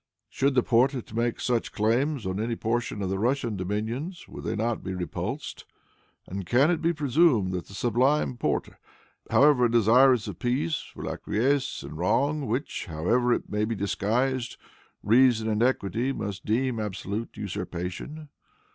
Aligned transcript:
Should 0.29 0.55
the 0.55 0.63
Porte 0.63 1.13
make 1.13 1.39
such 1.39 1.71
claims 1.71 2.25
on 2.25 2.39
any 2.39 2.55
portion 2.55 3.03
of 3.03 3.11
the 3.11 3.19
Russian 3.19 3.55
dominions, 3.55 4.27
would 4.27 4.43
they 4.45 4.55
not 4.55 4.81
be 4.83 4.95
repulsed? 4.95 5.63
And 6.25 6.43
can 6.43 6.71
it 6.71 6.81
be 6.81 6.91
presumed 6.91 7.51
that 7.53 7.67
the 7.67 7.75
Sublime 7.75 8.35
Porte, 8.35 8.69
however 9.29 9.69
desirous 9.69 10.27
of 10.27 10.39
peace, 10.39 10.91
will 10.95 11.07
acquiesce 11.07 11.83
in 11.83 11.97
wrong 11.97 12.47
which, 12.47 12.87
however 12.87 13.31
it 13.31 13.47
may 13.51 13.63
be 13.63 13.75
disguised, 13.75 14.57
reason 15.03 15.47
and 15.47 15.61
equity 15.61 16.11
must 16.11 16.45
deem 16.47 16.79
absolute 16.79 17.37
usurpation? 17.37 18.29